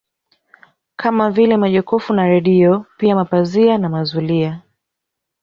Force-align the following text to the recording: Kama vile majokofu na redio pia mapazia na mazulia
Kama 0.95 1.31
vile 1.31 1.57
majokofu 1.57 2.13
na 2.13 2.27
redio 2.27 2.85
pia 2.97 3.15
mapazia 3.15 3.77
na 3.77 3.89
mazulia 3.89 4.61